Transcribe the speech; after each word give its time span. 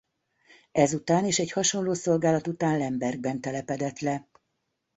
Ezután 0.71 1.25
és 1.25 1.39
egy 1.39 1.51
hasonló 1.51 1.93
szolgálat 1.93 2.47
után 2.47 2.77
Lembergben 2.77 3.41
telepedett 3.41 3.99
le. 3.99 4.27